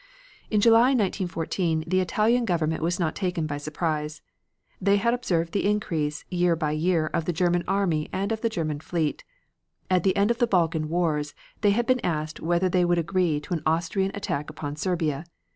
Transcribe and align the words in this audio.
In 0.49 0.61
July, 0.61 0.95
1914, 0.95 1.83
the 1.85 1.99
Italian 1.99 2.43
Government 2.43 2.81
was 2.81 2.99
not 2.99 3.15
taken 3.15 3.45
by 3.45 3.57
surprise. 3.57 4.23
They 4.81 4.97
had 4.97 5.13
observed 5.13 5.51
the 5.53 5.69
increase 5.69 6.25
year 6.31 6.55
by 6.55 6.71
year 6.71 7.11
of 7.13 7.25
the 7.25 7.31
German 7.31 7.63
army 7.67 8.09
and 8.11 8.31
of 8.31 8.41
the 8.41 8.49
German 8.49 8.79
fleet. 8.79 9.23
At 9.91 10.01
the 10.01 10.15
end 10.17 10.31
of 10.31 10.39
the 10.39 10.47
Balkan 10.47 10.89
wars 10.89 11.35
they 11.61 11.69
had 11.69 11.85
been 11.85 12.03
asked 12.03 12.39
whether 12.39 12.67
they 12.67 12.83
would 12.83 12.97
agree 12.97 13.39
to 13.41 13.53
an 13.53 13.61
Austrian 13.67 14.09
attack 14.15 14.49
upon 14.49 14.75
Serbia. 14.75 15.23